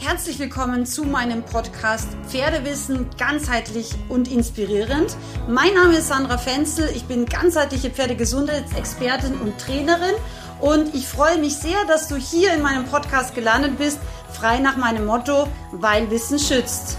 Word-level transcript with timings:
Herzlich 0.00 0.38
willkommen 0.38 0.86
zu 0.86 1.02
meinem 1.02 1.42
Podcast 1.42 2.06
Pferdewissen 2.28 3.10
ganzheitlich 3.18 3.90
und 4.08 4.30
inspirierend. 4.30 5.16
Mein 5.48 5.74
Name 5.74 5.96
ist 5.96 6.06
Sandra 6.06 6.38
Fenzel, 6.38 6.88
ich 6.94 7.04
bin 7.06 7.26
ganzheitliche 7.26 7.90
Pferdegesundheitsexpertin 7.90 9.34
und 9.40 9.58
Trainerin 9.58 10.14
und 10.60 10.94
ich 10.94 11.08
freue 11.08 11.38
mich 11.38 11.56
sehr, 11.56 11.84
dass 11.88 12.06
du 12.06 12.14
hier 12.14 12.54
in 12.54 12.62
meinem 12.62 12.84
Podcast 12.84 13.34
gelandet 13.34 13.76
bist, 13.76 13.98
frei 14.32 14.60
nach 14.60 14.76
meinem 14.76 15.04
Motto, 15.04 15.48
weil 15.72 16.08
Wissen 16.12 16.38
schützt. 16.38 16.96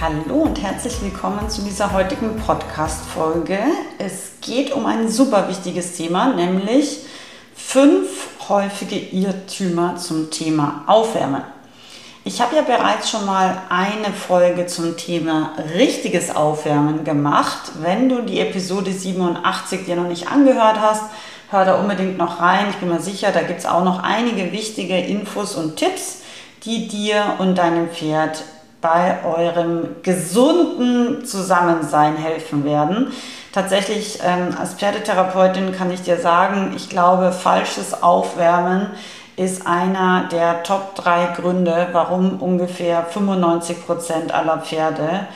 Hallo 0.00 0.42
und 0.42 0.60
herzlich 0.60 1.00
willkommen 1.00 1.48
zu 1.48 1.62
dieser 1.62 1.92
heutigen 1.92 2.38
Podcast-Folge. 2.38 3.60
Es 3.98 4.32
geht 4.40 4.72
um 4.72 4.84
ein 4.84 5.08
super 5.08 5.48
wichtiges 5.48 5.96
Thema, 5.96 6.34
nämlich 6.34 7.06
fünf 7.54 8.48
häufige 8.48 8.96
Irrtümer 8.96 9.96
zum 9.96 10.30
Thema 10.30 10.82
Aufwärmen. 10.88 11.51
Ich 12.24 12.40
habe 12.40 12.54
ja 12.54 12.62
bereits 12.62 13.10
schon 13.10 13.26
mal 13.26 13.62
eine 13.68 14.12
Folge 14.14 14.66
zum 14.66 14.96
Thema 14.96 15.54
richtiges 15.74 16.34
Aufwärmen 16.34 17.02
gemacht. 17.02 17.72
Wenn 17.80 18.08
du 18.08 18.22
die 18.22 18.38
Episode 18.38 18.92
87 18.92 19.86
dir 19.86 19.96
noch 19.96 20.06
nicht 20.06 20.28
angehört 20.28 20.80
hast, 20.80 21.02
hör 21.50 21.64
da 21.64 21.80
unbedingt 21.80 22.18
noch 22.18 22.40
rein. 22.40 22.66
Ich 22.70 22.76
bin 22.76 22.90
mir 22.90 23.00
sicher, 23.00 23.32
da 23.32 23.42
gibt 23.42 23.58
es 23.58 23.66
auch 23.66 23.82
noch 23.82 24.04
einige 24.04 24.52
wichtige 24.52 24.98
Infos 24.98 25.56
und 25.56 25.74
Tipps, 25.74 26.20
die 26.64 26.86
dir 26.86 27.24
und 27.38 27.58
deinem 27.58 27.88
Pferd 27.88 28.44
bei 28.80 29.18
eurem 29.24 29.88
gesunden 30.04 31.24
Zusammensein 31.24 32.16
helfen 32.16 32.64
werden. 32.64 33.12
Tatsächlich 33.52 34.20
ähm, 34.24 34.56
als 34.56 34.74
Pferdetherapeutin 34.74 35.72
kann 35.72 35.90
ich 35.90 36.02
dir 36.02 36.18
sagen, 36.18 36.72
ich 36.76 36.88
glaube, 36.88 37.32
falsches 37.32 38.00
Aufwärmen 38.00 38.86
ist 39.36 39.66
einer 39.66 40.28
der 40.30 40.62
Top 40.62 40.94
3 40.96 41.34
Gründe, 41.36 41.88
warum 41.92 42.40
ungefähr 42.40 43.04
95 43.04 43.86
Prozent 43.86 44.34
aller 44.34 44.58
Pferde 44.58 45.26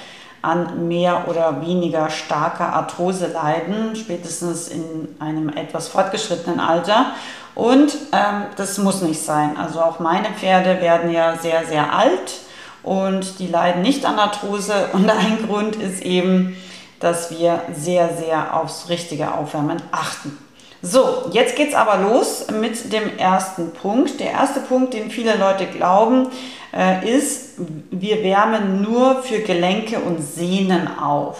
an 0.42 0.86
mehr 0.86 1.24
oder 1.28 1.60
weniger 1.60 2.08
starker 2.08 2.72
Arthrose 2.72 3.26
leiden, 3.26 3.96
spätestens 3.96 4.68
in 4.68 5.08
einem 5.18 5.48
etwas 5.48 5.88
fortgeschrittenen 5.88 6.60
Alter. 6.60 7.06
Und 7.54 7.96
ähm, 8.12 8.44
das 8.56 8.78
muss 8.78 9.02
nicht 9.02 9.22
sein. 9.22 9.56
Also 9.56 9.80
auch 9.80 9.98
meine 9.98 10.28
Pferde 10.28 10.80
werden 10.80 11.10
ja 11.10 11.36
sehr, 11.36 11.64
sehr 11.64 11.92
alt 11.92 12.40
und 12.82 13.38
die 13.40 13.48
leiden 13.48 13.82
nicht 13.82 14.04
an 14.04 14.18
Arthrose. 14.18 14.90
Und 14.92 15.10
ein 15.10 15.46
Grund 15.46 15.76
ist 15.76 16.02
eben, 16.02 16.56
dass 17.00 17.30
wir 17.30 17.62
sehr, 17.74 18.10
sehr 18.14 18.54
aufs 18.54 18.88
richtige 18.88 19.34
Aufwärmen 19.34 19.82
achten. 19.90 20.38
So, 20.82 21.30
jetzt 21.32 21.56
geht 21.56 21.70
es 21.70 21.74
aber 21.74 21.98
los 22.02 22.46
mit 22.60 22.92
dem 22.92 23.18
ersten 23.18 23.72
Punkt. 23.72 24.20
Der 24.20 24.32
erste 24.32 24.60
Punkt, 24.60 24.94
den 24.94 25.10
viele 25.10 25.36
Leute 25.36 25.66
glauben, 25.66 26.28
äh, 26.72 27.08
ist, 27.08 27.54
wir 27.90 28.22
wärmen 28.22 28.82
nur 28.82 29.22
für 29.22 29.40
Gelenke 29.40 29.98
und 30.00 30.20
Sehnen 30.20 30.88
auf. 30.98 31.38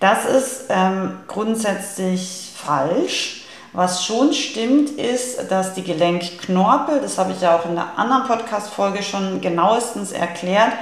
Das 0.00 0.26
ist 0.26 0.64
ähm, 0.68 1.20
grundsätzlich 1.28 2.50
falsch. 2.54 3.44
Was 3.72 4.04
schon 4.04 4.34
stimmt, 4.34 4.90
ist, 4.90 5.50
dass 5.50 5.72
die 5.72 5.82
Gelenkknorpel, 5.82 7.00
das 7.00 7.16
habe 7.16 7.32
ich 7.32 7.40
ja 7.40 7.56
auch 7.56 7.64
in 7.64 7.74
der 7.74 7.96
anderen 7.96 8.24
Podcast-Folge 8.24 9.02
schon 9.02 9.40
genauestens 9.40 10.12
erklärt, 10.12 10.72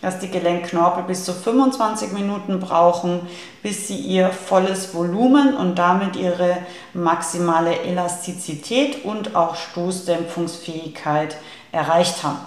dass 0.00 0.20
die 0.20 0.30
Gelenkknorpel 0.30 1.04
bis 1.04 1.24
zu 1.24 1.32
25 1.32 2.12
Minuten 2.12 2.60
brauchen, 2.60 3.20
bis 3.62 3.88
sie 3.88 3.96
ihr 3.96 4.30
volles 4.30 4.94
Volumen 4.94 5.56
und 5.56 5.78
damit 5.78 6.16
ihre 6.16 6.58
maximale 6.94 7.80
Elastizität 7.80 9.04
und 9.04 9.34
auch 9.34 9.56
Stoßdämpfungsfähigkeit 9.56 11.36
erreicht 11.72 12.22
haben. 12.22 12.38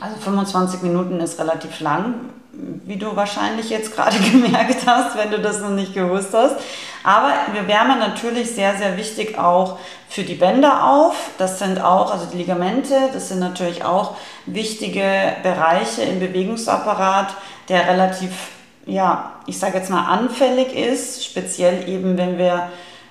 Also 0.00 0.16
25 0.16 0.82
Minuten 0.82 1.20
ist 1.20 1.38
relativ 1.38 1.80
lang, 1.80 2.14
wie 2.52 2.96
du 2.96 3.14
wahrscheinlich 3.14 3.70
jetzt 3.70 3.94
gerade 3.94 4.18
gemerkt 4.30 4.86
hast, 4.86 5.16
wenn 5.16 5.30
du 5.30 5.38
das 5.38 5.60
noch 5.60 5.70
nicht 5.70 5.94
gewusst 5.94 6.30
hast. 6.32 6.56
Aber 7.04 7.32
wir 7.52 7.68
wärmen 7.68 7.98
natürlich 7.98 8.50
sehr, 8.52 8.76
sehr 8.76 8.96
wichtig 8.96 9.38
auch 9.38 9.78
für 10.08 10.22
die 10.22 10.34
Bänder 10.34 10.90
auf. 10.90 11.30
Das 11.36 11.58
sind 11.58 11.78
auch, 11.78 12.10
also 12.10 12.24
die 12.32 12.38
Ligamente, 12.38 12.94
das 13.12 13.28
sind 13.28 13.40
natürlich 13.40 13.84
auch 13.84 14.16
wichtige 14.46 15.36
Bereiche 15.42 16.02
im 16.02 16.18
Bewegungsapparat, 16.18 17.28
der 17.68 17.86
relativ, 17.88 18.30
ja, 18.86 19.32
ich 19.46 19.58
sage 19.58 19.76
jetzt 19.76 19.90
mal 19.90 20.06
anfällig 20.06 20.74
ist, 20.74 21.22
speziell 21.22 21.86
eben, 21.90 22.16
wenn 22.16 22.38
wir 22.38 22.70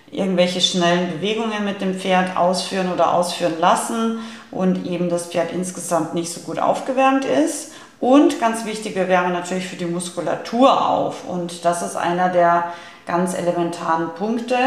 irgendwelche 0.09 0.61
schnellen 0.61 1.11
Bewegungen 1.11 1.63
mit 1.63 1.79
dem 1.79 1.95
Pferd 1.95 2.35
ausführen 2.35 2.91
oder 2.91 3.13
ausführen 3.13 3.59
lassen 3.59 4.19
und 4.49 4.87
eben 4.87 5.09
das 5.09 5.27
Pferd 5.27 5.51
insgesamt 5.51 6.15
nicht 6.15 6.33
so 6.33 6.41
gut 6.41 6.57
aufgewärmt 6.57 7.25
ist. 7.25 7.73
Und 7.99 8.39
ganz 8.39 8.65
wichtig, 8.65 8.95
wir 8.95 9.07
wärmen 9.07 9.33
natürlich 9.33 9.67
für 9.67 9.75
die 9.75 9.85
Muskulatur 9.85 10.89
auf. 10.89 11.27
Und 11.27 11.63
das 11.63 11.81
ist 11.83 11.95
einer 11.95 12.29
der 12.29 12.73
ganz 13.05 13.33
elementaren 13.33 14.13
Punkte. 14.15 14.57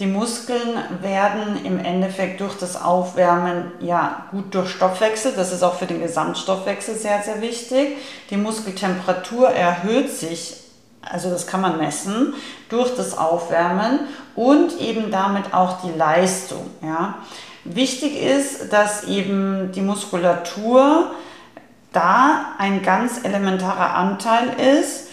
Die 0.00 0.06
Muskeln 0.06 0.78
werden 1.02 1.62
im 1.64 1.78
Endeffekt 1.78 2.40
durch 2.40 2.56
das 2.56 2.80
Aufwärmen 2.80 3.70
ja 3.80 4.24
gut 4.30 4.54
durchstoffwechselt. 4.54 5.36
Das 5.36 5.52
ist 5.52 5.62
auch 5.62 5.74
für 5.74 5.84
den 5.84 6.00
Gesamtstoffwechsel 6.00 6.94
sehr, 6.94 7.22
sehr 7.22 7.42
wichtig. 7.42 7.98
Die 8.30 8.38
Muskeltemperatur 8.38 9.50
erhöht 9.50 10.10
sich, 10.10 10.56
also 11.02 11.28
das 11.28 11.46
kann 11.46 11.60
man 11.60 11.76
messen, 11.76 12.32
durch 12.70 12.94
das 12.96 13.18
Aufwärmen 13.18 14.00
und 14.34 14.80
eben 14.80 15.10
damit 15.10 15.52
auch 15.52 15.82
die 15.82 15.96
Leistung. 15.96 16.70
Ja. 16.82 17.16
Wichtig 17.64 18.22
ist, 18.22 18.72
dass 18.72 19.04
eben 19.04 19.70
die 19.72 19.82
Muskulatur 19.82 21.10
da 21.92 22.54
ein 22.56 22.82
ganz 22.82 23.22
elementarer 23.22 23.94
Anteil 23.96 24.78
ist, 24.80 25.09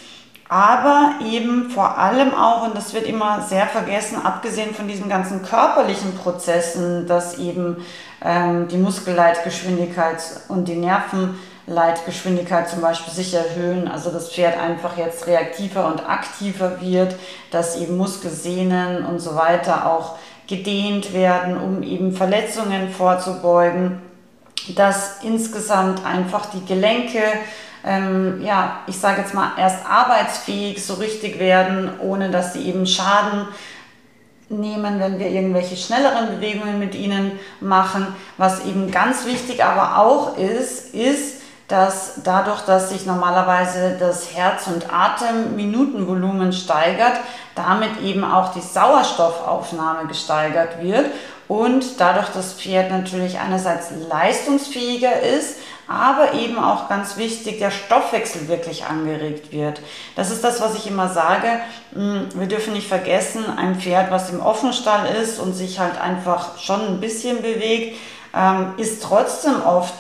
aber 0.50 1.16
eben 1.26 1.70
vor 1.70 1.98
allem 1.98 2.34
auch, 2.34 2.68
und 2.68 2.76
das 2.76 2.94
wird 2.94 3.06
immer 3.06 3.42
sehr 3.42 3.68
vergessen, 3.68 4.24
abgesehen 4.24 4.74
von 4.74 4.88
diesen 4.88 5.10
ganzen 5.10 5.44
körperlichen 5.44 6.16
Prozessen, 6.16 7.06
dass 7.06 7.38
eben 7.38 7.78
ähm, 8.24 8.68
die 8.70 8.78
Muskelleitgeschwindigkeit 8.78 10.22
und 10.48 10.70
die 10.70 10.76
Nervenleitgeschwindigkeit 10.76 12.70
zum 12.70 12.80
Beispiel 12.80 13.14
sich 13.14 13.34
erhöhen, 13.34 13.90
also 13.90 14.10
das 14.10 14.32
Pferd 14.32 14.58
einfach 14.58 14.98
jetzt 14.98 15.28
reaktiver 15.28 15.86
und 15.88 16.08
aktiver 16.08 16.80
wird, 16.80 17.16
dass 17.52 17.76
eben 17.78 17.98
Muskelsehnen 17.98 19.06
und 19.06 19.20
so 19.20 19.36
weiter 19.36 19.86
auch 19.86 20.16
gedehnt 20.48 21.14
werden, 21.14 21.58
um 21.58 21.84
eben 21.84 22.14
Verletzungen 22.14 22.90
vorzubeugen, 22.90 24.02
dass 24.76 25.24
insgesamt 25.24 26.06
einfach 26.06 26.46
die 26.48 26.66
Gelenke, 26.66 27.22
ähm, 27.86 28.42
ja, 28.42 28.80
ich 28.88 29.00
sage 29.00 29.22
jetzt 29.22 29.34
mal, 29.34 29.52
erst 29.58 29.86
arbeitsfähig 29.86 30.84
so 30.86 30.96
richtig 30.96 31.40
werden, 31.40 31.92
ohne 32.00 32.30
dass 32.30 32.54
sie 32.54 32.68
eben 32.68 32.86
Schaden 32.86 33.48
nehmen, 34.50 35.00
wenn 35.00 35.20
wir 35.20 35.28
irgendwelche 35.28 35.76
schnelleren 35.76 36.36
Bewegungen 36.36 36.80
mit 36.80 36.96
ihnen 36.96 37.40
machen. 37.60 38.08
Was 38.38 38.66
eben 38.66 38.92
ganz 38.92 39.26
wichtig 39.26 39.64
aber 39.64 39.98
auch 40.00 40.38
ist, 40.38 40.94
ist, 40.94 41.42
dass 41.68 42.22
dadurch, 42.24 42.62
dass 42.62 42.92
sich 42.92 43.06
normalerweise 43.06 43.98
das 44.00 44.34
Herz- 44.34 44.68
und 44.68 44.92
Atemminutenvolumen 44.92 46.54
steigert, 46.54 47.20
damit 47.56 48.02
eben 48.02 48.24
auch 48.24 48.54
die 48.54 48.62
Sauerstoffaufnahme 48.62 50.08
gesteigert 50.08 50.82
wird 50.82 51.08
und 51.50 52.00
dadurch 52.00 52.30
das 52.30 52.54
Pferd 52.54 52.90
natürlich 52.90 53.40
einerseits 53.40 53.90
leistungsfähiger 54.10 55.20
ist, 55.22 55.58
aber 55.88 56.34
eben 56.34 56.58
auch 56.58 56.90
ganz 56.90 57.18
wichtig, 57.18 57.60
der 57.60 57.72
Stoffwechsel 57.72 58.48
wirklich 58.48 58.86
angeregt 58.86 59.52
wird. 59.52 59.82
Das 60.16 60.32
ist 60.32 60.44
das, 60.44 60.60
was 60.62 60.76
ich 60.76 60.88
immer 60.88 61.10
sage. 61.10 61.48
Hm, 61.94 62.28
wir 62.36 62.48
dürfen 62.48 62.74
nicht 62.74 62.88
vergessen, 62.88 63.46
ein 63.58 63.80
Pferd, 63.80 64.12
was 64.12 64.30
im 64.30 64.42
Offenstall 64.42 65.08
ist 65.22 65.40
und 65.40 65.54
sich 65.54 65.80
halt 65.80 66.00
einfach 66.00 66.58
schon 66.60 66.82
ein 66.82 67.00
bisschen 67.00 67.42
bewegt, 67.42 67.98
ähm, 68.36 68.74
ist 68.78 69.02
trotzdem 69.02 69.64
oft 69.66 69.94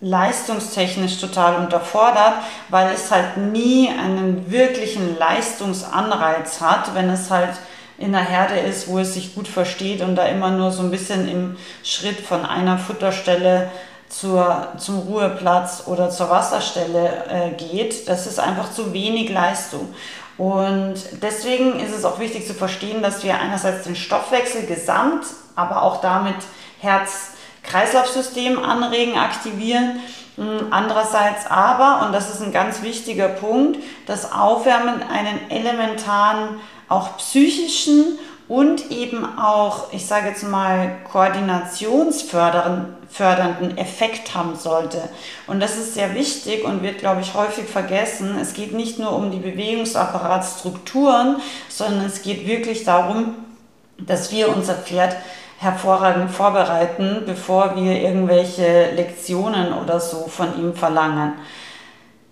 leistungstechnisch 0.00 1.18
total 1.18 1.56
unterfordert, 1.56 2.34
weil 2.68 2.92
es 2.92 3.10
halt 3.10 3.36
nie 3.36 3.88
einen 3.88 4.50
wirklichen 4.50 5.18
Leistungsanreiz 5.18 6.60
hat, 6.60 6.94
wenn 6.94 7.08
es 7.08 7.30
halt 7.30 7.54
in 7.96 8.12
der 8.12 8.22
Herde 8.22 8.58
ist, 8.58 8.88
wo 8.88 8.98
es 8.98 9.14
sich 9.14 9.34
gut 9.34 9.48
versteht 9.48 10.02
und 10.02 10.16
da 10.16 10.26
immer 10.26 10.50
nur 10.50 10.72
so 10.72 10.82
ein 10.82 10.90
bisschen 10.90 11.28
im 11.28 11.56
Schritt 11.82 12.20
von 12.20 12.44
einer 12.44 12.76
Futterstelle 12.76 13.70
zur, 14.08 14.68
zum 14.78 15.00
Ruheplatz 15.00 15.84
oder 15.86 16.10
zur 16.10 16.30
Wasserstelle 16.30 17.24
äh, 17.28 17.50
geht. 17.52 18.08
Das 18.08 18.26
ist 18.26 18.38
einfach 18.38 18.72
zu 18.72 18.92
wenig 18.92 19.30
Leistung. 19.30 19.94
Und 20.36 20.96
deswegen 21.22 21.78
ist 21.78 21.94
es 21.96 22.04
auch 22.04 22.18
wichtig 22.18 22.46
zu 22.46 22.54
verstehen, 22.54 23.02
dass 23.02 23.22
wir 23.22 23.38
einerseits 23.38 23.84
den 23.84 23.94
Stoffwechsel 23.94 24.66
gesamt, 24.66 25.24
aber 25.54 25.82
auch 25.82 26.00
damit 26.00 26.34
Herz, 26.80 27.30
Kreislaufsystem 27.62 28.58
anregen, 28.58 29.16
aktivieren. 29.16 30.00
Hm, 30.36 30.66
andererseits 30.70 31.46
aber, 31.48 32.04
und 32.04 32.12
das 32.12 32.30
ist 32.30 32.42
ein 32.42 32.52
ganz 32.52 32.82
wichtiger 32.82 33.28
Punkt, 33.28 33.78
das 34.06 34.32
Aufwärmen 34.32 35.02
einen 35.02 35.50
elementaren, 35.50 36.60
auch 36.88 37.16
psychischen 37.18 38.18
und 38.46 38.90
eben 38.90 39.24
auch, 39.38 39.90
ich 39.92 40.06
sage 40.06 40.28
jetzt 40.28 40.42
mal, 40.42 40.96
koordinationsfördernden 41.10 43.78
Effekt 43.78 44.34
haben 44.34 44.54
sollte. 44.54 45.08
Und 45.46 45.60
das 45.60 45.76
ist 45.76 45.94
sehr 45.94 46.14
wichtig 46.14 46.62
und 46.64 46.82
wird, 46.82 46.98
glaube 46.98 47.22
ich, 47.22 47.32
häufig 47.34 47.64
vergessen. 47.64 48.36
Es 48.38 48.52
geht 48.52 48.74
nicht 48.74 48.98
nur 48.98 49.14
um 49.14 49.30
die 49.30 49.38
Bewegungsapparatsstrukturen, 49.38 51.36
sondern 51.68 52.04
es 52.04 52.20
geht 52.22 52.46
wirklich 52.46 52.84
darum, 52.84 53.34
dass 53.98 54.30
wir 54.30 54.54
unser 54.54 54.74
Pferd 54.74 55.16
hervorragend 55.58 56.30
vorbereiten, 56.30 57.22
bevor 57.24 57.74
wir 57.76 58.02
irgendwelche 58.02 58.90
Lektionen 58.90 59.72
oder 59.72 59.98
so 60.00 60.28
von 60.28 60.58
ihm 60.58 60.74
verlangen. 60.74 61.32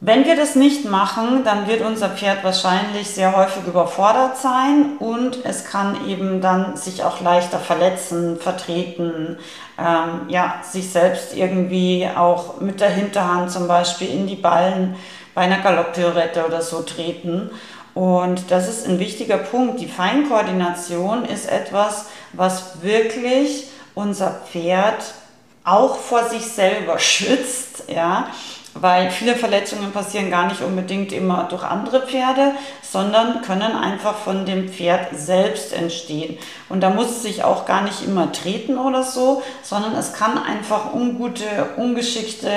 Wenn 0.04 0.24
wir 0.24 0.34
das 0.34 0.56
nicht 0.56 0.84
machen, 0.84 1.44
dann 1.44 1.68
wird 1.68 1.80
unser 1.80 2.08
Pferd 2.08 2.42
wahrscheinlich 2.42 3.06
sehr 3.06 3.36
häufig 3.36 3.64
überfordert 3.68 4.36
sein 4.36 4.96
und 4.98 5.44
es 5.44 5.64
kann 5.64 6.08
eben 6.08 6.40
dann 6.40 6.76
sich 6.76 7.04
auch 7.04 7.20
leichter 7.20 7.60
verletzen, 7.60 8.36
vertreten, 8.36 9.38
ähm, 9.78 10.22
ja, 10.26 10.56
sich 10.68 10.90
selbst 10.90 11.36
irgendwie 11.36 12.08
auch 12.16 12.60
mit 12.60 12.80
der 12.80 12.90
Hinterhand 12.90 13.52
zum 13.52 13.68
Beispiel 13.68 14.08
in 14.08 14.26
die 14.26 14.34
Ballen 14.34 14.96
bei 15.36 15.42
einer 15.42 15.58
Galopppirouette 15.58 16.46
oder 16.46 16.62
so 16.62 16.82
treten. 16.82 17.52
Und 17.94 18.50
das 18.50 18.68
ist 18.68 18.88
ein 18.88 18.98
wichtiger 18.98 19.38
Punkt. 19.38 19.78
Die 19.78 19.86
Feinkoordination 19.86 21.26
ist 21.26 21.48
etwas, 21.48 22.06
was 22.32 22.82
wirklich 22.82 23.68
unser 23.94 24.32
Pferd 24.50 25.14
auch 25.62 25.94
vor 25.94 26.24
sich 26.24 26.44
selber 26.44 26.98
schützt, 26.98 27.84
ja, 27.86 28.26
weil 28.74 29.10
viele 29.10 29.36
Verletzungen 29.36 29.92
passieren 29.92 30.30
gar 30.30 30.46
nicht 30.46 30.62
unbedingt 30.62 31.12
immer 31.12 31.44
durch 31.44 31.62
andere 31.62 32.06
Pferde, 32.06 32.52
sondern 32.82 33.42
können 33.42 33.76
einfach 33.76 34.14
von 34.16 34.46
dem 34.46 34.68
Pferd 34.68 35.08
selbst 35.14 35.72
entstehen. 35.72 36.38
Und 36.68 36.80
da 36.80 36.90
muss 36.90 37.10
es 37.10 37.22
sich 37.22 37.44
auch 37.44 37.66
gar 37.66 37.82
nicht 37.82 38.04
immer 38.04 38.32
treten 38.32 38.78
oder 38.78 39.02
so, 39.02 39.42
sondern 39.62 39.94
es 39.94 40.12
kann 40.12 40.38
einfach 40.42 40.94
ungute, 40.94 41.44
ungeschickte, 41.76 42.50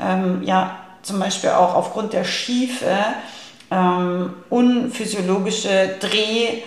ähm, 0.00 0.42
ja, 0.44 0.76
zum 1.02 1.18
Beispiel 1.20 1.50
auch 1.50 1.74
aufgrund 1.74 2.12
der 2.12 2.24
Schiefe, 2.24 2.96
ähm, 3.70 4.34
unphysiologische 4.50 5.96
Dreh- 6.00 6.62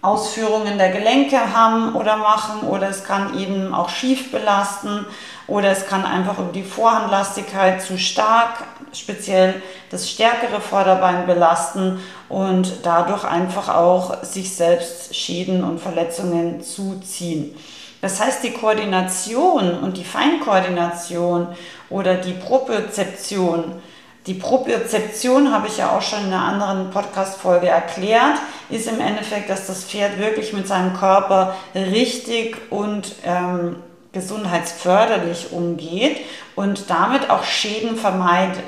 Ausführungen 0.00 0.78
der 0.78 0.92
Gelenke 0.92 1.52
haben 1.52 1.96
oder 1.96 2.18
machen 2.18 2.60
oder 2.68 2.88
es 2.88 3.02
kann 3.02 3.36
eben 3.36 3.74
auch 3.74 3.88
schief 3.88 4.30
belasten 4.30 5.04
oder 5.48 5.70
es 5.70 5.86
kann 5.86 6.04
einfach 6.04 6.38
über 6.38 6.52
die 6.52 6.62
Vorhandlastigkeit 6.62 7.82
zu 7.82 7.98
stark, 7.98 8.64
speziell 8.92 9.60
das 9.90 10.08
stärkere 10.08 10.60
Vorderbein 10.60 11.26
belasten 11.26 12.00
und 12.28 12.70
dadurch 12.84 13.24
einfach 13.24 13.74
auch 13.74 14.22
sich 14.22 14.54
selbst 14.54 15.16
Schäden 15.16 15.64
und 15.64 15.80
Verletzungen 15.80 16.62
zuziehen. 16.62 17.56
Das 18.00 18.20
heißt, 18.20 18.44
die 18.44 18.52
Koordination 18.52 19.76
und 19.80 19.96
die 19.96 20.04
Feinkoordination 20.04 21.48
oder 21.90 22.14
die 22.14 22.34
Propriozeption 22.34 23.80
die 24.28 24.34
Propriozeption 24.34 25.50
habe 25.52 25.68
ich 25.68 25.78
ja 25.78 25.96
auch 25.96 26.02
schon 26.02 26.20
in 26.20 26.26
einer 26.26 26.44
anderen 26.44 26.90
Podcast-Folge 26.90 27.68
erklärt, 27.68 28.36
ist 28.68 28.86
im 28.86 29.00
Endeffekt, 29.00 29.48
dass 29.48 29.66
das 29.66 29.84
Pferd 29.84 30.18
wirklich 30.18 30.52
mit 30.52 30.68
seinem 30.68 30.92
Körper 30.92 31.56
richtig 31.74 32.58
und 32.70 33.14
ähm, 33.24 33.76
gesundheitsförderlich 34.12 35.52
umgeht 35.52 36.18
und 36.56 36.90
damit 36.90 37.30
auch 37.30 37.44
Schäden 37.44 37.96
vermeidet. 37.96 38.64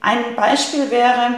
Ein 0.00 0.34
Beispiel 0.36 0.90
wäre, 0.90 1.30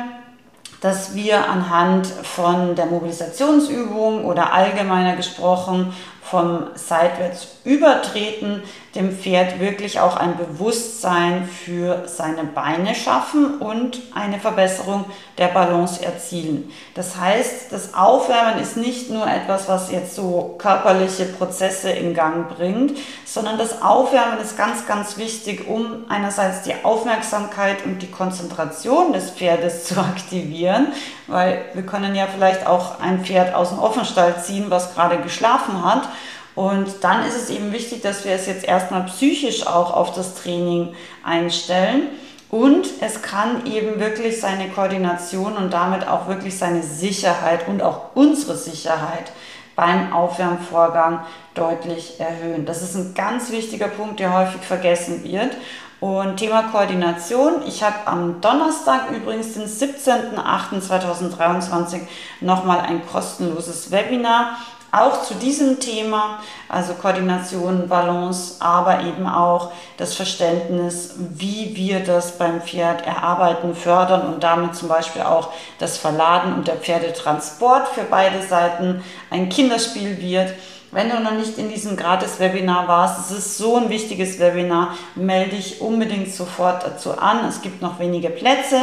dass 0.81 1.15
wir 1.15 1.49
anhand 1.49 2.07
von 2.07 2.75
der 2.75 2.87
Mobilisationsübung 2.87 4.25
oder 4.25 4.53
allgemeiner 4.53 5.15
gesprochen 5.15 5.95
vom 6.23 6.69
seitwärts 6.75 7.49
übertreten 7.65 8.63
dem 8.95 9.17
Pferd 9.17 9.59
wirklich 9.59 10.01
auch 10.01 10.17
ein 10.17 10.37
Bewusstsein 10.37 11.47
für 11.47 12.05
seine 12.07 12.45
Beine 12.45 12.95
schaffen 12.95 13.59
und 13.59 14.01
eine 14.15 14.39
Verbesserung 14.39 15.07
der 15.39 15.49
Balance 15.49 16.05
erzielen. 16.05 16.71
Das 16.95 17.17
heißt, 17.17 17.73
das 17.73 17.95
Aufwärmen 17.95 18.61
ist 18.61 18.77
nicht 18.77 19.11
nur 19.11 19.27
etwas, 19.27 19.69
was 19.69 19.91
jetzt 19.91 20.15
so 20.15 20.57
körperliche 20.59 21.25
Prozesse 21.25 21.91
in 21.91 22.15
Gang 22.15 22.49
bringt, 22.55 22.99
sondern 23.25 23.57
das 23.57 23.81
Aufwärmen 23.81 24.39
ist 24.41 24.57
ganz, 24.59 24.87
ganz 24.87 25.17
wichtig, 25.17 25.67
um 25.67 26.05
einerseits 26.09 26.63
die 26.63 26.75
Aufmerksamkeit 26.83 27.85
und 27.85 28.03
die 28.03 28.11
Konzentration 28.11 29.13
des 29.13 29.31
Pferdes 29.31 29.85
zu 29.87 29.99
aktivieren, 29.99 30.89
weil 31.33 31.65
wir 31.75 31.83
können 31.85 32.15
ja 32.15 32.27
vielleicht 32.33 32.67
auch 32.67 33.01
ein 33.01 33.25
Pferd 33.25 33.55
aus 33.55 33.71
dem 33.71 33.79
Offenstall 33.79 34.43
ziehen, 34.43 34.67
was 34.69 34.95
gerade 34.95 35.19
geschlafen 35.19 35.85
hat 35.85 36.09
und 36.55 37.03
dann 37.03 37.27
ist 37.27 37.37
es 37.37 37.51
eben 37.51 37.73
wichtig, 37.73 38.03
dass 38.03 38.25
wir 38.25 38.33
es 38.33 38.47
jetzt 38.47 38.65
erstmal 38.65 39.05
psychisch 39.05 39.67
auch 39.67 39.95
auf 39.95 40.13
das 40.13 40.35
Training 40.35 40.95
einstellen. 41.25 42.09
Und 42.51 42.87
es 43.01 43.23
kann 43.23 43.65
eben 43.65 43.99
wirklich 43.99 44.39
seine 44.39 44.69
Koordination 44.69 45.57
und 45.57 45.73
damit 45.73 46.07
auch 46.07 46.29
wirklich 46.29 46.59
seine 46.59 46.83
Sicherheit 46.83 47.67
und 47.67 47.83
auch 47.83 48.15
unsere 48.15 48.59
Sicherheit 48.59 49.33
beim 49.77 50.13
Aufwärmvorgang 50.13 51.21
deutlich 51.55 52.19
erhöhen. 52.21 52.67
Das 52.67 52.83
ist 52.83 52.95
ein 52.95 53.15
ganz 53.15 53.51
wichtiger 53.51 53.89
Punkt, 53.89 54.21
der 54.21 54.35
häufig 54.35 54.61
vergessen 54.63 55.25
wird. 55.25 55.57
Und 56.01 56.37
Thema 56.39 56.65
Koordination. 56.65 57.63
Ich 57.67 57.83
habe 57.85 57.97
am 58.07 58.41
Donnerstag 58.41 59.11
übrigens, 59.11 59.53
den 59.55 59.67
17.08.2023, 59.67 62.01
nochmal 62.41 62.81
ein 62.81 63.07
kostenloses 63.07 63.93
Webinar 63.93 64.57
auch 64.93 65.23
zu 65.23 65.35
diesem 65.35 65.81
Thema, 65.81 66.39
also 66.69 66.93
Koordination, 66.93 67.89
Balance, 67.89 68.57
aber 68.61 69.01
eben 69.01 69.27
auch 69.27 69.73
das 69.97 70.15
Verständnis, 70.15 71.15
wie 71.17 71.75
wir 71.75 72.01
das 72.01 72.37
beim 72.37 72.61
Pferd 72.61 73.07
erarbeiten, 73.07 73.75
fördern 73.75 74.35
und 74.35 74.43
damit 74.43 74.77
zum 74.77 74.89
Beispiel 74.89 75.23
auch 75.23 75.49
das 75.79 75.97
Verladen 75.97 76.53
und 76.53 76.69
der 76.69 76.77
Pferdetransport 76.77 77.89
für 77.89 78.05
beide 78.05 78.43
Seiten 78.43 79.03
ein 79.31 79.49
Kinderspiel 79.49 80.21
wird. 80.21 80.53
Wenn 80.95 81.09
du 81.09 81.21
noch 81.21 81.33
nicht 81.33 81.57
in 81.57 81.71
diesem 81.71 81.97
Gratis-Webinar 81.97 82.87
warst, 82.87 83.19
es 83.19 83.39
ist 83.39 83.57
so 83.57 83.79
ein 83.79 83.89
wichtiges 83.89 84.39
Webinar, 84.39 84.95
melde 85.15 85.57
dich 85.57 85.81
unbedingt 85.81 86.35
sofort 86.35 86.85
dazu 86.85 87.17
an. 87.17 87.47
Es 87.49 87.63
gibt 87.63 87.81
noch 87.81 87.99
wenige 87.99 88.29
Plätze. 88.29 88.77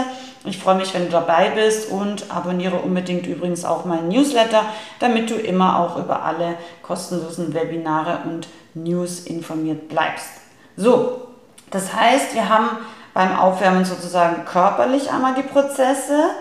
Ich 0.43 0.57
freue 0.57 0.73
mich, 0.73 0.91
wenn 0.95 1.05
du 1.05 1.11
dabei 1.11 1.51
bist 1.51 1.91
und 1.91 2.33
abonniere 2.33 2.77
unbedingt 2.77 3.27
übrigens 3.27 3.63
auch 3.63 3.85
meinen 3.85 4.07
Newsletter, 4.07 4.63
damit 4.97 5.29
du 5.29 5.35
immer 5.35 5.79
auch 5.79 5.97
über 5.97 6.23
alle 6.23 6.55
kostenlosen 6.81 7.53
Webinare 7.53 8.21
und 8.25 8.47
News 8.73 9.19
informiert 9.19 9.87
bleibst. 9.87 10.31
So, 10.77 11.27
das 11.69 11.93
heißt, 11.93 12.33
wir 12.33 12.49
haben 12.49 12.69
beim 13.13 13.37
Aufwärmen 13.37 13.85
sozusagen 13.85 14.45
körperlich 14.45 15.11
einmal 15.11 15.35
die 15.35 15.43
Prozesse. 15.43 16.31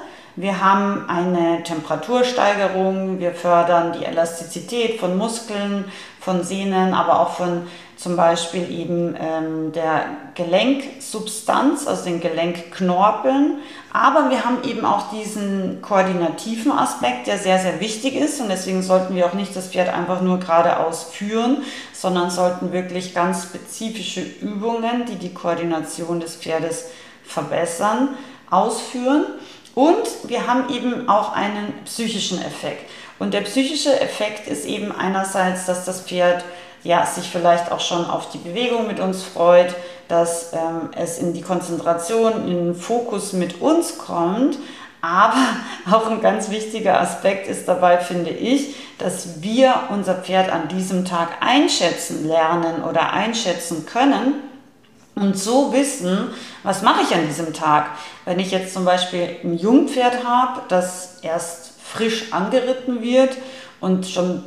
Wir 0.41 0.63
haben 0.63 1.09
eine 1.09 1.65
Temperatursteigerung, 1.65 3.19
wir 3.19 3.33
fördern 3.33 3.97
die 3.99 4.05
Elastizität 4.05 5.01
von 5.01 5.19
Muskeln, 5.19 5.85
von 6.21 6.45
Sehnen, 6.45 6.95
aber 6.95 7.19
auch 7.19 7.31
von 7.31 7.67
zum 7.97 8.15
Beispiel 8.15 8.71
eben 8.71 9.17
ähm, 9.19 9.73
der 9.73 10.05
Gelenksubstanz, 10.37 11.89
also 11.89 12.05
den 12.05 12.21
Gelenkknorpeln. 12.21 13.59
Aber 13.93 14.31
wir 14.31 14.45
haben 14.45 14.63
eben 14.63 14.85
auch 14.85 15.11
diesen 15.11 15.83
koordinativen 15.83 16.71
Aspekt, 16.71 17.27
der 17.27 17.39
sehr, 17.39 17.59
sehr 17.59 17.81
wichtig 17.81 18.15
ist. 18.15 18.41
Und 18.41 18.49
deswegen 18.49 18.85
sollten 18.85 19.17
wir 19.17 19.27
auch 19.27 19.35
nicht 19.35 19.57
das 19.57 19.67
Pferd 19.67 19.93
einfach 19.93 20.21
nur 20.21 20.39
geradeaus 20.39 21.03
führen, 21.03 21.65
sondern 21.93 22.31
sollten 22.31 22.71
wirklich 22.71 23.13
ganz 23.13 23.43
spezifische 23.43 24.21
Übungen, 24.23 25.05
die 25.07 25.17
die 25.17 25.35
Koordination 25.35 26.21
des 26.21 26.37
Pferdes 26.37 26.91
verbessern, 27.25 28.11
ausführen. 28.51 29.27
Und 29.79 30.09
wir 30.25 30.49
haben 30.49 30.75
eben 30.75 31.09
auch 31.09 31.33
einen 31.35 31.73
psychischen 31.85 32.43
Effekt. 32.43 32.91
Und 33.21 33.33
der 33.33 33.43
psychische 33.43 34.01
Effekt 34.01 34.49
ist 34.49 34.67
eben 34.67 34.91
einerseits, 34.91 35.67
dass 35.67 35.85
das 35.85 36.01
Pferd 36.01 36.45
ja, 36.83 37.07
sich 37.07 37.29
vielleicht 37.29 37.71
auch 37.71 37.79
schon 37.79 38.05
auf 38.05 38.29
die 38.31 38.39
Bewegung 38.39 38.89
mit 38.89 38.99
uns 38.99 39.23
freut, 39.23 39.73
dass 40.09 40.53
ähm, 40.53 40.91
es 40.97 41.19
in 41.19 41.33
die 41.33 41.43
Konzentration, 41.43 42.49
in 42.49 42.65
den 42.65 42.75
Fokus 42.75 43.33
mit 43.33 43.61
uns 43.61 43.99
kommt. 43.99 44.59
Aber 45.01 45.47
auch 45.93 46.11
ein 46.11 46.21
ganz 46.23 46.51
wichtiger 46.51 47.01
Aspekt 47.01 47.47
ist 47.47 47.69
dabei, 47.69 47.99
finde 47.99 48.31
ich, 48.31 48.75
dass 48.99 49.43
wir 49.43 49.75
unser 49.91 50.17
Pferd 50.17 50.51
an 50.51 50.67
diesem 50.67 51.05
Tag 51.05 51.29
einschätzen 51.39 52.27
lernen 52.27 52.83
oder 52.83 53.13
einschätzen 53.13 53.87
können 53.87 54.43
und 55.21 55.39
so 55.39 55.73
wissen, 55.73 56.31
was 56.63 56.83
mache 56.83 57.03
ich 57.03 57.15
an 57.15 57.27
diesem 57.27 57.53
Tag. 57.53 57.87
Wenn 58.25 58.39
ich 58.39 58.51
jetzt 58.51 58.75
zum 58.75 58.85
Beispiel 58.85 59.37
ein 59.43 59.59
Jungpferd 59.59 60.25
habe, 60.25 60.63
das 60.69 61.19
erst 61.23 61.73
frisch 61.83 62.33
angeritten 62.33 63.03
wird 63.03 63.37
und 63.81 64.07
schon 64.07 64.45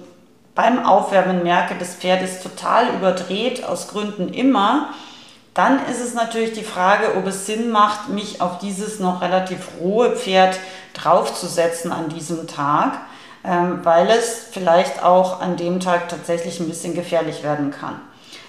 beim 0.55 0.85
Aufwärmen 0.85 1.43
merke, 1.43 1.75
das 1.79 1.95
Pferd 1.95 2.21
ist 2.21 2.43
total 2.43 2.89
überdreht, 2.95 3.63
aus 3.63 3.87
Gründen 3.87 4.33
immer, 4.33 4.89
dann 5.53 5.85
ist 5.89 5.99
es 5.99 6.13
natürlich 6.13 6.53
die 6.53 6.63
Frage, 6.63 7.15
ob 7.17 7.27
es 7.27 7.45
Sinn 7.45 7.71
macht, 7.71 8.09
mich 8.09 8.41
auf 8.41 8.59
dieses 8.59 8.99
noch 8.99 9.21
relativ 9.21 9.67
rohe 9.81 10.15
Pferd 10.15 10.57
draufzusetzen 10.93 11.91
an 11.91 12.09
diesem 12.09 12.47
Tag. 12.47 12.99
ähm, 13.43 13.79
weil 13.83 14.09
es 14.09 14.47
vielleicht 14.51 15.03
auch 15.03 15.41
an 15.41 15.57
dem 15.57 15.79
Tag 15.79 16.09
tatsächlich 16.09 16.59
ein 16.59 16.67
bisschen 16.67 16.93
gefährlich 16.93 17.43
werden 17.43 17.71
kann. 17.71 17.99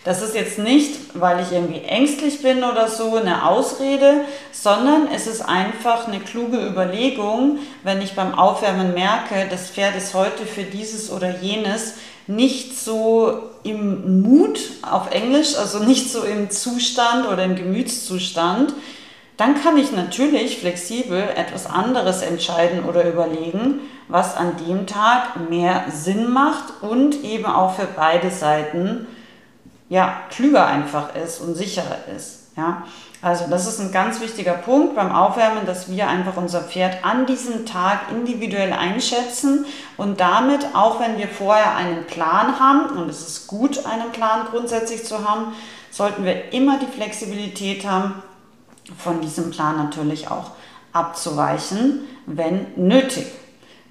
Das 0.05 0.21
ist 0.21 0.35
jetzt 0.35 0.59
nicht, 0.59 0.99
weil 1.15 1.41
ich 1.41 1.53
irgendwie 1.53 1.83
ängstlich 1.83 2.43
bin 2.43 2.65
oder 2.65 2.89
so, 2.89 3.17
eine 3.17 3.47
Ausrede, 3.47 4.23
sondern 4.51 5.07
es 5.15 5.29
ist 5.29 5.43
einfach 5.43 6.09
eine 6.09 6.19
kluge 6.19 6.59
Überlegung, 6.59 7.61
wenn 7.85 8.03
ich 8.03 8.15
beim 8.15 8.35
Aufwärmen 8.35 8.95
merke, 8.95 9.47
das 9.49 9.71
Pferd 9.71 9.95
ist 9.97 10.15
heute 10.15 10.45
für 10.45 10.65
dieses 10.65 11.13
oder 11.13 11.39
jenes 11.39 11.95
nicht 12.27 12.77
so 12.79 13.51
im 13.63 14.23
Mut 14.23 14.61
auf 14.83 15.13
Englisch, 15.13 15.57
also 15.57 15.81
nicht 15.81 16.11
so 16.11 16.23
im 16.23 16.51
Zustand 16.51 17.29
oder 17.29 17.45
im 17.45 17.55
Gemütszustand, 17.55 18.75
dann 19.37 19.61
kann 19.63 19.77
ich 19.77 19.93
natürlich 19.93 20.59
flexibel 20.59 21.23
etwas 21.37 21.67
anderes 21.67 22.23
entscheiden 22.23 22.85
oder 22.85 23.09
überlegen, 23.09 23.81
was 24.09 24.37
an 24.37 24.53
dem 24.69 24.87
Tag 24.87 25.49
mehr 25.49 25.85
Sinn 25.91 26.31
macht 26.31 26.83
und 26.83 27.25
eben 27.25 27.47
auch 27.47 27.75
für 27.75 27.89
beide 27.97 28.31
Seiten 28.31 29.07
ja, 29.93 30.23
klüger 30.31 30.67
einfach 30.67 31.15
ist 31.15 31.43
und 31.43 31.55
sicherer 31.55 31.99
ist. 32.17 32.45
Ja? 32.57 32.85
Also 33.21 33.45
das 33.51 33.67
ist 33.67 33.79
ein 33.79 33.93
ganz 33.93 34.23
wichtiger 34.23 34.55
Punkt 34.55 34.97
beim 34.97 35.15
Aufwärmen, 35.15 35.67
dass 35.67 35.91
wir 35.91 36.09
einfach 36.09 36.39
unser 36.39 36.63
Pferd 36.63 37.05
an 37.05 37.27
diesem 37.27 37.67
Tag 37.67 38.11
individuell 38.11 38.73
einschätzen 38.73 39.67
und 39.99 40.19
damit, 40.19 40.67
auch 40.73 40.99
wenn 40.99 41.19
wir 41.19 41.29
vorher 41.29 41.77
einen 41.77 42.07
Plan 42.07 42.59
haben, 42.59 42.97
und 42.97 43.11
es 43.11 43.21
ist 43.21 43.47
gut, 43.49 43.85
einen 43.85 44.13
Plan 44.13 44.47
grundsätzlich 44.51 45.05
zu 45.05 45.29
haben, 45.29 45.53
sollten 45.91 46.25
wir 46.25 46.55
immer 46.55 46.79
die 46.79 46.87
Flexibilität 46.87 47.87
haben, 47.87 48.23
von 48.97 49.21
diesem 49.21 49.51
Plan 49.51 49.77
natürlich 49.77 50.31
auch 50.31 50.53
abzuweichen, 50.95 52.01
wenn 52.25 52.67
nötig. 52.77 53.27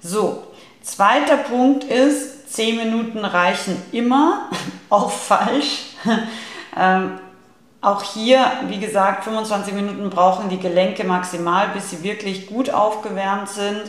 So, 0.00 0.42
zweiter 0.82 1.36
Punkt 1.36 1.84
ist, 1.84 2.41
10 2.52 2.76
Minuten 2.76 3.24
reichen 3.24 3.82
immer, 3.92 4.50
auch 4.90 5.10
falsch. 5.10 5.94
ähm, 6.78 7.18
auch 7.80 8.02
hier, 8.02 8.44
wie 8.68 8.78
gesagt, 8.78 9.24
25 9.24 9.74
Minuten 9.74 10.10
brauchen 10.10 10.48
die 10.48 10.58
Gelenke 10.58 11.04
maximal, 11.04 11.68
bis 11.74 11.90
sie 11.90 12.04
wirklich 12.04 12.46
gut 12.46 12.70
aufgewärmt 12.70 13.48
sind. 13.48 13.82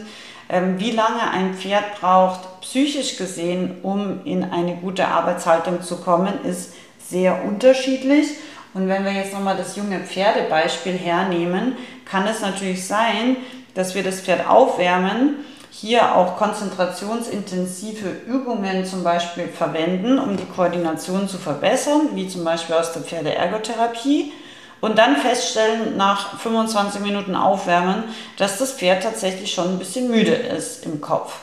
Ähm, 0.50 0.79
wie 0.79 0.91
lange 0.91 1.29
ein 1.32 1.53
Pferd 1.53 2.00
braucht, 2.00 2.62
psychisch 2.62 3.17
gesehen, 3.17 3.77
um 3.84 4.22
in 4.25 4.43
eine 4.43 4.75
gute 4.75 5.08
Arbeitshaltung 5.08 5.82
zu 5.82 5.98
kommen, 5.98 6.43
ist 6.43 6.74
sehr 7.00 7.43
unterschiedlich. 7.43 8.29
Und 8.74 8.88
wenn 8.88 9.05
wir 9.05 9.12
jetzt 9.12 9.34
nochmal 9.34 9.58
das 9.58 9.75
junge 9.75 10.00
Pferdebeispiel 10.00 10.98
hernehmen, 10.98 11.75
kann 12.05 12.25
es 12.27 12.41
natürlich 12.41 12.88
sein, 12.88 13.38
dass 13.75 13.93
wir 13.93 14.03
das 14.03 14.22
Pferd 14.22 14.48
aufwärmen 14.48 15.36
hier 15.75 16.15
auch 16.15 16.37
konzentrationsintensive 16.37 18.07
Übungen 18.27 18.85
zum 18.85 19.03
Beispiel 19.03 19.47
verwenden, 19.47 20.19
um 20.19 20.37
die 20.37 20.45
Koordination 20.45 21.27
zu 21.27 21.39
verbessern, 21.39 22.09
wie 22.13 22.27
zum 22.27 22.43
Beispiel 22.43 22.75
aus 22.75 22.93
der 22.93 23.01
Pferdeergotherapie. 23.01 24.33
Und 24.81 24.99
dann 24.99 25.15
feststellen 25.15 25.97
nach 25.97 26.37
25 26.39 27.01
Minuten 27.01 27.35
Aufwärmen, 27.35 28.03
dass 28.37 28.59
das 28.59 28.73
Pferd 28.73 29.01
tatsächlich 29.01 29.51
schon 29.51 29.69
ein 29.69 29.79
bisschen 29.79 30.11
müde 30.11 30.33
ist 30.33 30.85
im 30.85 31.01
Kopf. 31.01 31.37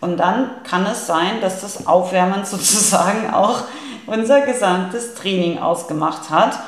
Und 0.00 0.16
dann 0.16 0.50
kann 0.64 0.84
es 0.86 1.06
sein, 1.06 1.40
dass 1.40 1.60
das 1.60 1.86
Aufwärmen 1.86 2.44
sozusagen 2.44 3.32
auch 3.32 3.62
unser 4.06 4.40
gesamtes 4.40 5.14
Training 5.14 5.58
ausgemacht 5.58 6.30
hat, 6.30 6.58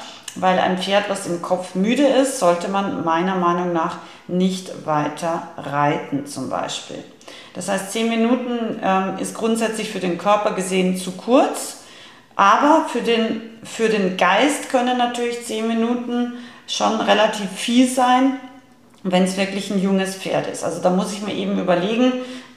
weil 0.40 0.58
ein 0.58 0.78
Pferd, 0.78 1.08
was 1.08 1.26
im 1.26 1.42
Kopf 1.42 1.74
müde 1.74 2.06
ist, 2.06 2.38
sollte 2.38 2.68
man 2.68 3.04
meiner 3.04 3.36
Meinung 3.36 3.72
nach 3.72 3.98
nicht 4.26 4.86
weiter 4.86 5.48
reiten 5.56 6.26
zum 6.26 6.50
Beispiel. 6.50 7.02
Das 7.54 7.68
heißt, 7.68 7.92
10 7.92 8.08
Minuten 8.08 8.80
ähm, 8.82 9.18
ist 9.18 9.34
grundsätzlich 9.34 9.90
für 9.90 10.00
den 10.00 10.18
Körper 10.18 10.52
gesehen 10.52 10.96
zu 10.96 11.12
kurz, 11.12 11.78
aber 12.36 12.86
für 12.88 13.00
den, 13.00 13.40
für 13.64 13.88
den 13.88 14.16
Geist 14.16 14.70
können 14.70 14.96
natürlich 14.98 15.44
10 15.44 15.66
Minuten 15.66 16.34
schon 16.66 17.00
relativ 17.00 17.50
viel 17.50 17.88
sein, 17.88 18.38
wenn 19.02 19.24
es 19.24 19.36
wirklich 19.36 19.70
ein 19.70 19.82
junges 19.82 20.16
Pferd 20.16 20.46
ist. 20.46 20.64
Also 20.64 20.80
da 20.80 20.90
muss 20.90 21.12
ich 21.12 21.22
mir 21.22 21.34
eben 21.34 21.58
überlegen, 21.58 22.12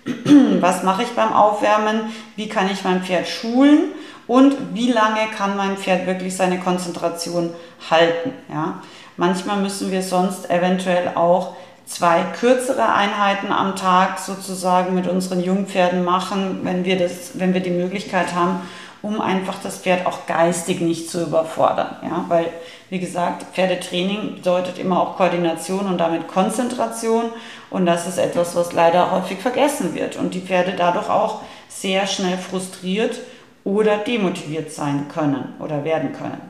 was 0.60 0.84
mache 0.84 1.04
ich 1.04 1.10
beim 1.10 1.34
Aufwärmen, 1.34 2.02
wie 2.36 2.50
kann 2.50 2.70
ich 2.70 2.84
mein 2.84 3.04
Pferd 3.04 3.28
schulen 3.28 3.92
und 4.32 4.74
wie 4.74 4.90
lange 4.90 5.28
kann 5.36 5.58
mein 5.58 5.76
Pferd 5.76 6.08
wirklich 6.08 6.38
seine 6.38 6.58
Konzentration 6.58 7.50
halten. 7.90 8.32
Ja? 8.48 8.82
Manchmal 9.18 9.58
müssen 9.58 9.92
wir 9.92 10.02
sonst 10.02 10.50
eventuell 10.50 11.12
auch 11.16 11.58
zwei 11.86 12.22
kürzere 12.40 12.94
Einheiten 12.94 13.52
am 13.52 13.76
Tag 13.76 14.20
sozusagen 14.20 14.96
mit 14.96 15.10
unseren 15.10 15.44
Jungpferden 15.44 16.06
machen, 16.06 16.62
wenn 16.64 16.86
wir, 16.86 16.98
das, 16.98 17.32
wenn 17.34 17.54
wir 17.54 17.60
die 17.60 17.72
Möglichkeit 17.72 18.34
haben, 18.34 18.62
um 19.02 19.20
einfach 19.20 19.56
das 19.62 19.80
Pferd 19.80 20.06
auch 20.06 20.26
geistig 20.28 20.80
nicht 20.80 21.10
zu 21.10 21.24
überfordern. 21.24 21.98
Ja? 22.02 22.24
Weil, 22.30 22.46
wie 22.90 23.00
gesagt, 23.00 23.54
Pferdetraining 23.54 24.36
bedeutet 24.36 24.80
immer 24.80 25.02
auch 25.02 25.18
Koordination 25.18 25.88
und 25.88 25.98
damit 25.98 26.30
Konzentration. 26.30 27.24
Und 27.70 27.86
das 27.86 28.08
ist 28.08 28.18
etwas, 28.18 28.56
was 28.56 28.72
leider 28.72 29.12
häufig 29.12 29.40
vergessen 29.40 29.94
wird 29.94 30.16
und 30.16 30.34
die 30.34 30.40
Pferde 30.40 30.76
dadurch 30.78 31.10
auch 31.10 31.42
sehr 31.68 32.08
schnell 32.08 32.38
frustriert 32.38 33.20
oder 33.64 33.98
demotiviert 33.98 34.72
sein 34.72 35.08
können 35.14 35.54
oder 35.60 35.84
werden 35.84 36.14
können. 36.14 36.42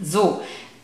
So, 0.00 0.40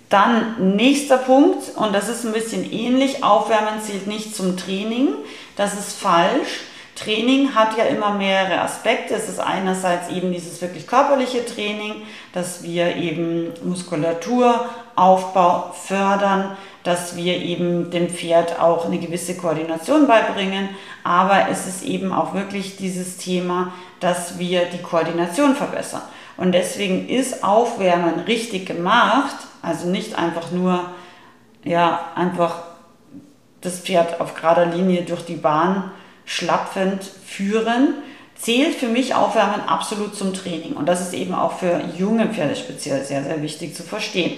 dann 0.08 0.76
nächster 0.76 1.18
Punkt, 1.18 1.76
und 1.76 1.92
das 1.94 2.08
ist 2.08 2.24
ein 2.24 2.32
bisschen 2.32 2.70
ähnlich, 2.70 3.24
Aufwärmen 3.24 3.80
zählt 3.80 4.06
nicht 4.06 4.34
zum 4.34 4.56
Training. 4.56 5.08
Das 5.56 5.74
ist 5.74 5.98
falsch. 5.98 6.60
Training 6.94 7.54
hat 7.54 7.76
ja 7.76 7.84
immer 7.84 8.14
mehrere 8.14 8.60
Aspekte. 8.60 9.14
Es 9.14 9.28
ist 9.28 9.40
einerseits 9.40 10.08
eben 10.10 10.32
dieses 10.32 10.60
wirklich 10.62 10.86
körperliche 10.86 11.44
Training, 11.44 12.02
dass 12.32 12.62
wir 12.62 12.96
eben 12.96 13.52
Muskulatur, 13.64 14.68
Aufbau 14.96 15.72
fördern, 15.72 16.56
dass 16.84 17.16
wir 17.16 17.36
eben 17.36 17.90
dem 17.90 18.08
Pferd 18.08 18.60
auch 18.60 18.86
eine 18.86 18.98
gewisse 18.98 19.36
Koordination 19.36 20.06
beibringen. 20.06 20.68
Aber 21.02 21.48
es 21.50 21.66
ist 21.66 21.84
eben 21.84 22.12
auch 22.12 22.34
wirklich 22.34 22.76
dieses 22.76 23.16
Thema, 23.16 23.72
dass 24.00 24.38
wir 24.38 24.66
die 24.66 24.82
Koordination 24.82 25.56
verbessern. 25.56 26.02
Und 26.36 26.52
deswegen 26.52 27.08
ist 27.08 27.42
Aufwärmen 27.42 28.20
richtig 28.20 28.66
gemacht 28.66 29.36
also 29.64 29.88
nicht 29.88 30.16
einfach 30.16 30.50
nur, 30.50 30.90
ja, 31.64 32.10
einfach 32.14 32.62
das 33.62 33.80
Pferd 33.80 34.20
auf 34.20 34.34
gerader 34.34 34.66
Linie 34.66 35.02
durch 35.02 35.24
die 35.24 35.36
Bahn 35.36 35.90
schlapfend 36.24 37.04
führen, 37.04 37.94
zählt 38.34 38.74
für 38.74 38.88
mich 38.88 39.14
Aufwärmen 39.14 39.60
absolut 39.66 40.14
zum 40.14 40.34
Training. 40.34 40.74
Und 40.74 40.86
das 40.86 41.00
ist 41.00 41.14
eben 41.14 41.34
auch 41.34 41.58
für 41.58 41.80
junge 41.96 42.28
Pferde 42.28 42.56
speziell 42.56 43.04
sehr, 43.04 43.22
sehr 43.22 43.42
wichtig 43.42 43.74
zu 43.74 43.82
verstehen, 43.82 44.36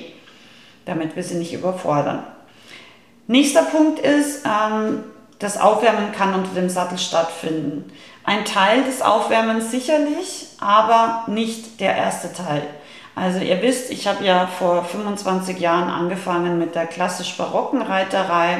damit 0.85 1.17
wir 1.17 1.23
sie 1.23 1.37
nicht 1.37 1.53
überfordern. 1.53 2.23
Nächster 3.27 3.63
Punkt 3.63 3.99
ist, 3.99 4.45
ähm, 4.45 5.05
das 5.39 5.61
Aufwärmen 5.61 6.13
kann 6.13 6.35
unter 6.35 6.55
dem 6.55 6.69
Sattel 6.69 6.99
stattfinden. 6.99 7.93
Ein 8.25 8.45
Teil 8.45 8.85
des 8.85 9.03
Aufwärmens 9.03 9.71
sicherlich, 9.71 10.47
aber 10.61 11.25
nicht 11.27 11.81
der 11.81 11.97
erste 11.97 12.33
Teil. 12.33 12.63
Also 13.15 13.41
ihr 13.41 13.63
wisst, 13.63 13.91
ich 13.91 14.07
habe 14.07 14.25
ja 14.25 14.47
vor 14.47 14.85
25 14.85 15.59
Jahren 15.59 15.89
angefangen 15.89 16.59
mit 16.59 16.75
der 16.75 16.87
klassisch-barocken 16.87 17.83
Reiterei 17.83 18.59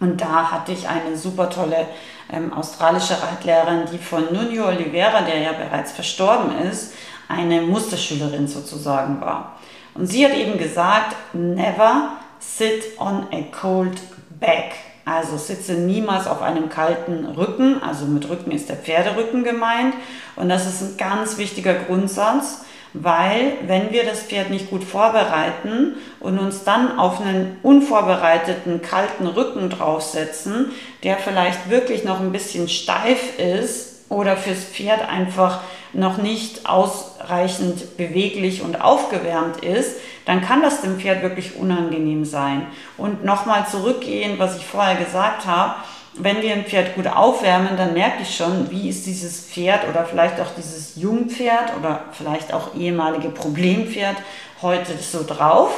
und 0.00 0.20
da 0.20 0.50
hatte 0.50 0.72
ich 0.72 0.88
eine 0.88 1.16
super 1.16 1.48
tolle 1.48 1.86
ähm, 2.30 2.52
australische 2.52 3.14
Reitlehrerin, 3.14 3.84
die 3.90 3.98
von 3.98 4.24
Nuno 4.32 4.66
Oliveira, 4.68 5.22
der 5.22 5.38
ja 5.38 5.52
bereits 5.52 5.92
verstorben 5.92 6.58
ist, 6.58 6.92
eine 7.28 7.62
Musterschülerin 7.62 8.46
sozusagen 8.46 9.20
war. 9.20 9.58
Und 9.94 10.06
sie 10.06 10.24
hat 10.24 10.34
eben 10.34 10.58
gesagt, 10.58 11.16
never 11.32 12.10
sit 12.38 12.98
on 12.98 13.26
a 13.32 13.42
cold 13.58 13.98
back. 14.38 14.74
Also 15.04 15.36
sitze 15.36 15.74
niemals 15.74 16.26
auf 16.26 16.42
einem 16.42 16.68
kalten 16.68 17.24
Rücken, 17.24 17.80
also 17.82 18.06
mit 18.06 18.28
Rücken 18.28 18.50
ist 18.50 18.68
der 18.68 18.76
Pferderücken 18.76 19.44
gemeint. 19.44 19.94
Und 20.34 20.48
das 20.48 20.66
ist 20.66 20.82
ein 20.82 20.96
ganz 20.96 21.38
wichtiger 21.38 21.74
Grundsatz 21.74 22.64
weil 23.02 23.52
wenn 23.66 23.92
wir 23.92 24.04
das 24.04 24.22
Pferd 24.22 24.50
nicht 24.50 24.70
gut 24.70 24.84
vorbereiten 24.84 25.94
und 26.20 26.38
uns 26.38 26.64
dann 26.64 26.98
auf 26.98 27.20
einen 27.20 27.58
unvorbereiteten 27.62 28.82
kalten 28.82 29.26
Rücken 29.26 29.70
draufsetzen, 29.70 30.72
der 31.02 31.16
vielleicht 31.16 31.70
wirklich 31.70 32.04
noch 32.04 32.20
ein 32.20 32.32
bisschen 32.32 32.68
steif 32.68 33.38
ist 33.38 34.04
oder 34.08 34.36
fürs 34.36 34.64
Pferd 34.64 35.08
einfach 35.08 35.60
noch 35.92 36.18
nicht 36.18 36.68
ausreichend 36.68 37.96
beweglich 37.96 38.62
und 38.62 38.80
aufgewärmt 38.80 39.64
ist, 39.64 39.96
dann 40.24 40.42
kann 40.42 40.62
das 40.62 40.82
dem 40.82 40.98
Pferd 40.98 41.22
wirklich 41.22 41.56
unangenehm 41.56 42.24
sein. 42.24 42.66
Und 42.96 43.24
nochmal 43.24 43.66
zurückgehen, 43.66 44.38
was 44.38 44.56
ich 44.58 44.66
vorher 44.66 44.96
gesagt 44.96 45.46
habe, 45.46 45.74
wenn 46.18 46.42
wir 46.42 46.52
ein 46.52 46.64
Pferd 46.64 46.94
gut 46.94 47.06
aufwärmen, 47.06 47.76
dann 47.76 47.92
merke 47.92 48.22
ich 48.22 48.36
schon, 48.36 48.70
wie 48.70 48.88
ist 48.88 49.06
dieses 49.06 49.40
Pferd 49.40 49.88
oder 49.88 50.04
vielleicht 50.04 50.40
auch 50.40 50.50
dieses 50.56 50.96
Jungpferd 50.96 51.76
oder 51.78 52.04
vielleicht 52.12 52.52
auch 52.52 52.74
ehemalige 52.74 53.28
Problempferd 53.28 54.16
heute 54.62 54.92
so 54.98 55.24
drauf. 55.26 55.70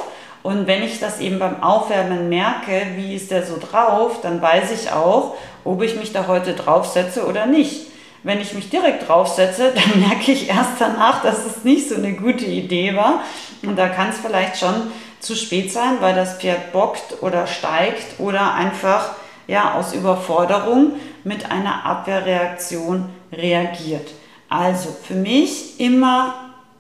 Und 0.43 0.67
wenn 0.67 0.83
ich 0.83 1.01
das 1.01 1.21
eben 1.21 1.39
beim 1.39 1.63
Aufwärmen 1.63 2.29
merke, 2.29 2.87
wie 2.97 3.15
ist 3.15 3.31
der 3.31 3.45
so 3.45 3.59
drauf, 3.59 4.21
dann 4.23 4.41
weiß 4.41 4.71
ich 4.71 4.93
auch, 4.93 5.35
ob 5.65 5.83
ich 5.83 5.97
mich 5.97 6.13
da 6.13 6.27
heute 6.27 6.55
draufsetze 6.55 7.27
oder 7.27 7.47
nicht. 7.47 7.87
wenn 8.25 8.41
ich 8.41 8.53
mich 8.53 8.69
direkt 8.69 9.09
draufsetze, 9.09 9.73
dann 9.75 10.01
merke 10.01 10.33
ich 10.33 10.49
erst 10.49 10.81
danach, 10.81 11.23
dass 11.23 11.47
es 11.47 11.65
nicht 11.65 11.89
so 11.89 11.97
eine 11.97 12.13
gute 12.13 12.45
Idee 12.47 12.95
war. 12.97 13.23
Und 13.63 13.77
da 13.77 13.89
kann 13.89 14.11
es 14.11 14.19
vielleicht 14.19 14.59
schon 14.59 14.75
zu 15.21 15.35
spät 15.35 15.73
sein, 15.73 15.97
weil 16.01 16.15
das 16.15 16.39
Pferd 16.39 16.73
bockt 16.73 17.23
oder 17.23 17.47
steigt 17.47 18.21
oder 18.21 18.55
einfach 18.55 19.17
ja, 19.49 19.75
aus 19.75 19.95
Überforderung 19.95 20.93
mit 21.25 21.51
einer 21.51 21.85
Abwehrreaktion 21.85 23.09
reagiert. 23.33 24.13
Also 24.49 24.91
für 25.03 25.15
mich 25.15 25.81
immer 25.81 26.35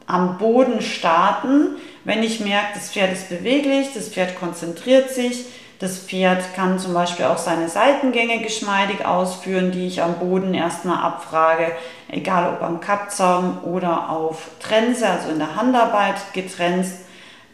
am 0.07 0.39
Boden 0.39 0.81
starten, 0.81 1.77
wenn 2.05 2.23
ich 2.23 2.41
merke, 2.41 2.75
das 2.75 2.91
Pferd 2.91 3.13
ist 3.13 3.29
beweglich, 3.29 3.89
das 3.95 4.09
Pferd 4.09 4.39
konzentriert 4.39 5.11
sich, 5.11 5.47
das 5.79 5.99
Pferd 5.99 6.55
kann 6.55 6.79
zum 6.79 6.93
Beispiel 6.93 7.27
auch 7.27 7.39
seine 7.39 7.69
Seitengänge 7.69 8.41
geschmeidig 8.41 9.05
ausführen, 9.05 9.71
die 9.71 9.87
ich 9.87 10.03
am 10.03 10.15
Boden 10.15 10.55
erstmal 10.55 11.03
abfrage, 11.03 11.73
egal 12.09 12.53
ob 12.53 12.63
am 12.63 12.81
Kappzaum 12.81 13.59
oder 13.65 14.11
auf 14.11 14.49
Trense, 14.61 15.09
also 15.09 15.31
in 15.31 15.39
der 15.39 15.57
Handarbeit 15.57 16.17
getrennt. 16.33 16.87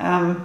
Ähm, 0.00 0.36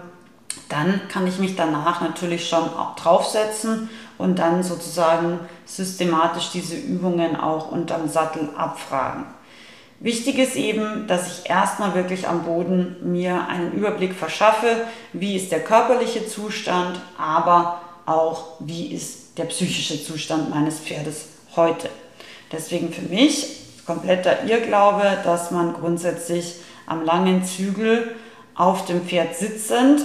dann 0.68 1.02
kann 1.12 1.26
ich 1.26 1.40
mich 1.40 1.56
danach 1.56 2.02
natürlich 2.02 2.50
schon 2.50 2.70
draufsetzen 2.98 3.90
und 4.20 4.38
dann 4.38 4.62
sozusagen 4.62 5.40
systematisch 5.66 6.52
diese 6.54 6.76
Übungen 6.76 7.36
auch 7.36 7.72
unterm 7.72 8.08
Sattel 8.08 8.50
abfragen. 8.56 9.26
Wichtig 10.02 10.38
ist 10.38 10.56
eben, 10.56 11.08
dass 11.08 11.28
ich 11.28 11.50
erstmal 11.50 11.96
wirklich 11.96 12.28
am 12.28 12.44
Boden 12.44 12.98
mir 13.02 13.48
einen 13.48 13.72
Überblick 13.72 14.14
verschaffe, 14.14 14.86
wie 15.14 15.36
ist 15.36 15.52
der 15.52 15.62
körperliche 15.62 16.28
Zustand, 16.28 17.00
aber 17.18 17.82
auch 18.06 18.60
wie 18.60 18.94
ist 18.94 19.38
der 19.38 19.46
psychische 19.46 20.04
Zustand 20.04 20.50
meines 20.50 20.80
Pferdes 20.80 21.26
heute. 21.56 21.90
Deswegen 22.52 22.94
für 22.94 23.02
mich 23.02 23.58
kompletter 23.86 24.44
Irrglaube, 24.46 25.18
dass 25.24 25.52
man 25.52 25.74
grundsätzlich 25.74 26.56
am 26.86 27.04
langen 27.04 27.44
Zügel 27.44 28.16
auf 28.56 28.86
dem 28.86 29.02
Pferd 29.02 29.36
sitzend 29.36 30.02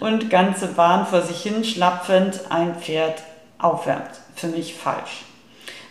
und 0.00 0.30
ganze 0.30 0.68
Bahn 0.68 1.06
vor 1.06 1.22
sich 1.22 1.42
hin 1.42 1.64
schlapfend 1.64 2.40
ein 2.50 2.76
Pferd 2.76 3.22
aufwärmt. 3.58 4.10
Für 4.34 4.48
mich 4.48 4.74
falsch. 4.74 5.24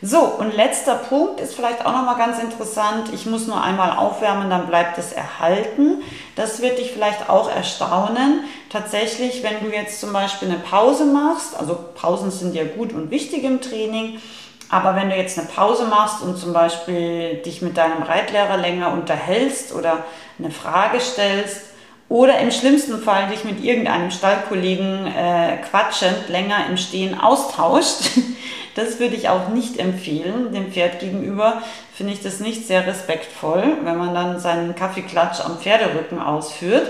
So, 0.01 0.19
und 0.19 0.55
letzter 0.55 0.95
Punkt 0.95 1.41
ist 1.41 1.55
vielleicht 1.55 1.85
auch 1.85 1.91
nochmal 1.91 2.15
ganz 2.15 2.39
interessant. 2.39 3.11
Ich 3.13 3.25
muss 3.25 3.47
nur 3.47 3.61
einmal 3.61 3.97
aufwärmen, 3.97 4.49
dann 4.49 4.67
bleibt 4.67 4.97
es 4.97 5.11
erhalten. 5.11 6.01
Das 6.37 6.61
wird 6.61 6.79
dich 6.79 6.91
vielleicht 6.91 7.29
auch 7.29 7.53
erstaunen. 7.53 8.45
Tatsächlich, 8.69 9.43
wenn 9.43 9.59
du 9.61 9.75
jetzt 9.75 9.99
zum 9.99 10.13
Beispiel 10.13 10.47
eine 10.47 10.59
Pause 10.59 11.03
machst, 11.03 11.59
also 11.59 11.77
Pausen 11.95 12.31
sind 12.31 12.55
ja 12.55 12.63
gut 12.63 12.93
und 12.93 13.11
wichtig 13.11 13.43
im 13.43 13.59
Training, 13.59 14.21
aber 14.69 14.95
wenn 14.95 15.09
du 15.09 15.17
jetzt 15.17 15.37
eine 15.37 15.47
Pause 15.47 15.85
machst 15.85 16.21
und 16.21 16.37
zum 16.37 16.53
Beispiel 16.53 17.41
dich 17.45 17.61
mit 17.61 17.75
deinem 17.75 18.03
Reitlehrer 18.03 18.55
länger 18.55 18.93
unterhältst 18.93 19.73
oder 19.73 20.05
eine 20.37 20.51
Frage 20.51 21.01
stellst, 21.01 21.68
oder 22.09 22.39
im 22.39 22.51
schlimmsten 22.51 23.01
Fall 23.01 23.29
dich 23.29 23.43
mit 23.45 23.63
irgendeinem 23.63 24.11
Stallkollegen 24.11 25.07
äh, 25.07 25.57
quatschend 25.69 26.27
länger 26.27 26.65
im 26.69 26.77
Stehen 26.77 27.19
austauscht, 27.19 28.01
Das 28.79 28.99
würde 28.99 29.15
ich 29.15 29.27
auch 29.27 29.49
nicht 29.49 29.77
empfehlen. 29.77 30.53
Dem 30.53 30.71
Pferd 30.71 30.99
gegenüber 30.99 31.61
finde 31.93 32.13
ich 32.13 32.21
das 32.21 32.39
nicht 32.39 32.65
sehr 32.65 32.87
respektvoll, 32.87 33.77
wenn 33.83 33.97
man 33.97 34.13
dann 34.13 34.39
seinen 34.39 34.73
Kaffeeklatsch 34.73 35.41
am 35.41 35.59
Pferderücken 35.59 36.21
ausführt. 36.21 36.89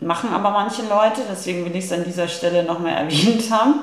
Machen 0.00 0.32
aber 0.32 0.50
manche 0.50 0.80
Leute, 0.82 1.20
deswegen 1.30 1.66
will 1.66 1.76
ich 1.76 1.84
es 1.84 1.92
an 1.92 2.04
dieser 2.04 2.26
Stelle 2.26 2.62
nochmal 2.62 2.94
erwähnt 2.94 3.44
haben. 3.50 3.74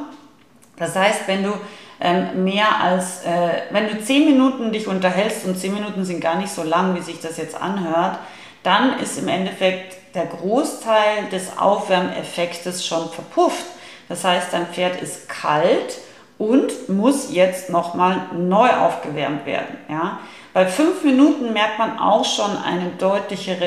Das 0.78 0.96
heißt, 0.96 1.28
wenn 1.28 1.44
du 1.44 1.54
ähm, 2.00 2.44
mehr 2.44 2.82
als, 2.82 3.24
äh, 3.24 3.62
wenn 3.72 3.88
du 3.88 4.04
zehn 4.04 4.26
Minuten 4.26 4.72
dich 4.72 4.88
unterhältst 4.88 5.46
und 5.46 5.60
zehn 5.60 5.74
Minuten 5.74 6.06
sind 6.06 6.22
gar 6.22 6.38
nicht 6.38 6.52
so 6.52 6.64
lang, 6.64 6.96
wie 6.96 7.02
sich 7.02 7.20
das 7.20 7.38
jetzt 7.38 7.60
anhört, 7.60 8.18
dann 8.64 9.00
ist 9.00 9.20
im 9.20 9.28
Endeffekt 9.28 9.98
der 10.18 10.26
Großteil 10.26 11.30
des 11.32 11.58
Aufwärmeffektes 11.58 12.86
schon 12.86 13.10
verpufft. 13.10 13.66
Das 14.10 14.24
heißt, 14.24 14.52
dein 14.52 14.68
Pferd 14.68 15.02
ist 15.02 15.30
kalt 15.30 16.00
und 16.38 16.90
muss 16.90 17.32
jetzt 17.32 17.70
nochmal 17.70 18.22
neu 18.36 18.70
aufgewärmt 18.70 19.46
werden. 19.46 19.78
Ja? 19.90 20.20
Bei 20.54 20.66
fünf 20.66 21.04
Minuten 21.04 21.54
merkt 21.54 21.78
man 21.78 22.00
auch 22.00 22.26
schon 22.26 22.58
eine 22.58 22.90
deutliche 22.98 23.58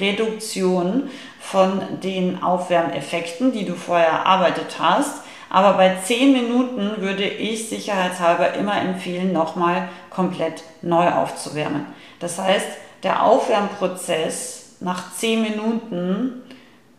Reduktion 0.00 1.10
von 1.40 1.82
den 2.02 2.42
Aufwärmeffekten, 2.42 3.52
die 3.52 3.64
du 3.64 3.74
vorher 3.74 4.08
erarbeitet 4.08 4.76
hast. 4.78 5.22
Aber 5.50 5.72
bei 5.72 5.96
zehn 6.04 6.32
Minuten 6.32 7.00
würde 7.00 7.24
ich 7.24 7.68
sicherheitshalber 7.68 8.54
immer 8.54 8.80
empfehlen, 8.80 9.32
nochmal 9.32 9.88
komplett 10.10 10.62
neu 10.82 11.10
aufzuwärmen. 11.10 11.86
Das 12.20 12.38
heißt, 12.38 12.66
der 13.02 13.24
Aufwärmprozess 13.24 14.57
nach 14.80 15.14
zehn 15.14 15.42
Minuten 15.42 16.42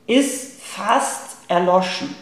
ist 0.08 0.62
fast 0.62 1.38
erloschen. 1.48 2.16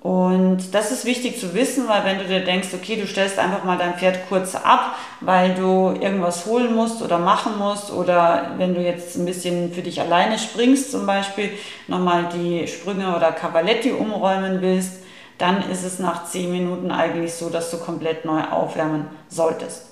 Und 0.00 0.74
das 0.74 0.92
ist 0.92 1.04
wichtig 1.04 1.38
zu 1.38 1.52
wissen, 1.52 1.86
weil 1.86 2.04
wenn 2.04 2.18
du 2.18 2.24
dir 2.24 2.42
denkst, 2.42 2.68
okay, 2.72 2.96
du 2.96 3.06
stellst 3.06 3.38
einfach 3.38 3.64
mal 3.64 3.76
dein 3.76 3.98
Pferd 3.98 4.30
kurz 4.30 4.54
ab, 4.54 4.96
weil 5.20 5.54
du 5.54 5.94
irgendwas 6.00 6.46
holen 6.46 6.74
musst 6.74 7.02
oder 7.02 7.18
machen 7.18 7.58
musst 7.58 7.92
oder 7.92 8.52
wenn 8.56 8.74
du 8.74 8.80
jetzt 8.80 9.16
ein 9.16 9.26
bisschen 9.26 9.74
für 9.74 9.82
dich 9.82 10.00
alleine 10.00 10.38
springst 10.38 10.90
zum 10.90 11.04
Beispiel, 11.04 11.50
nochmal 11.86 12.30
die 12.34 12.66
Sprünge 12.66 13.14
oder 13.14 13.32
Cavaletti 13.32 13.92
umräumen 13.92 14.62
willst, 14.62 15.02
dann 15.36 15.70
ist 15.70 15.84
es 15.84 15.98
nach 15.98 16.24
10 16.24 16.50
Minuten 16.50 16.90
eigentlich 16.90 17.34
so, 17.34 17.50
dass 17.50 17.70
du 17.70 17.78
komplett 17.78 18.24
neu 18.24 18.42
aufwärmen 18.50 19.06
solltest. 19.28 19.86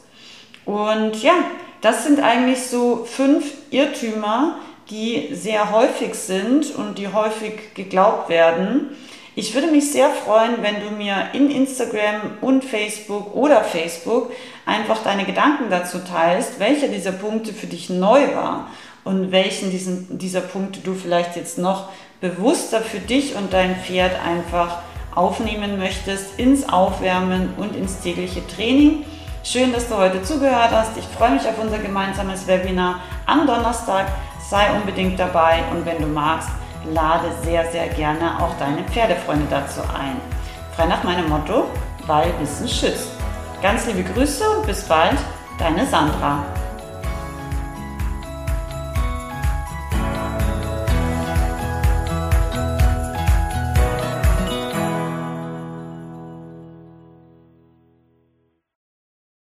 Und 0.64 1.23
ja, 1.23 1.35
das 1.83 2.05
sind 2.05 2.21
eigentlich 2.21 2.67
so 2.67 3.05
fünf 3.05 3.53
Irrtümer, 3.71 4.57
die 4.90 5.35
sehr 5.35 5.72
häufig 5.72 6.14
sind 6.14 6.74
und 6.74 6.98
die 6.98 7.09
häufig 7.09 7.74
geglaubt 7.74 8.29
werden 8.29 8.90
ich 9.38 9.55
würde 9.55 9.68
mich 9.68 9.92
sehr 9.92 10.11
freuen, 10.11 10.62
wenn 10.62 10.81
du 10.81 10.90
mir 10.96 11.29
in 11.33 11.48
Instagram 11.48 12.38
und 12.40 12.64
Facebook 12.64 13.37
oder 13.37 13.62
Facebook 13.62 14.33
einfach 14.66 15.05
deine 15.05 15.27
Gedanken 15.27 15.70
dazu 15.70 16.01
teilst, 16.01 16.59
welcher 16.59 16.88
dieser 16.88 17.12
Punkte 17.12 17.53
für 17.53 17.68
dich 17.68 17.88
neu 17.88 18.35
war 18.35 18.66
und 19.05 19.31
welchen 19.31 19.70
diesen, 19.70 20.18
dieser 20.18 20.40
Punkte 20.40 20.81
du 20.81 20.92
vielleicht 20.92 21.37
jetzt 21.37 21.57
noch 21.57 21.88
bewusster 22.20 22.81
für 22.81 22.98
dich 22.98 23.37
und 23.37 23.53
dein 23.53 23.77
Pferd 23.77 24.11
einfach 24.27 24.79
aufnehmen 25.14 25.79
möchtest 25.79 26.37
ins 26.37 26.68
Aufwärmen 26.68 27.51
und 27.59 27.77
ins 27.77 28.01
tägliche 28.01 28.44
Training. 28.48 29.05
Schön, 29.44 29.72
dass 29.72 29.88
du 29.88 29.96
heute 29.98 30.20
zugehört 30.24 30.72
hast. 30.72 30.96
Ich 30.96 31.05
freue 31.16 31.31
mich 31.31 31.42
auf 31.42 31.61
unser 31.62 31.79
gemeinsames 31.79 32.48
Webinar 32.48 33.03
am 33.24 33.46
Donnerstag. 33.46 34.09
Sei 34.49 34.71
unbedingt 34.73 35.21
dabei 35.21 35.63
und 35.71 35.85
wenn 35.85 36.01
du 36.01 36.07
magst, 36.07 36.49
lade 36.95 37.31
sehr, 37.43 37.71
sehr 37.71 37.89
gerne 37.89 38.43
auch 38.43 38.57
deine 38.59 38.83
Pferdefreunde 38.85 39.47
dazu 39.51 39.83
ein. 39.83 40.17
Frei 40.75 40.87
nach 40.87 41.05
meinem 41.05 41.29
Motto, 41.29 41.67
weil 42.07 42.33
Wissen 42.41 42.67
schützt. 42.67 43.11
Ganz 43.61 43.85
liebe 43.87 44.05
Grüße 44.05 44.49
und 44.49 44.67
bis 44.67 44.85
bald, 44.85 45.19
deine 45.59 45.85
Sandra. 45.85 46.45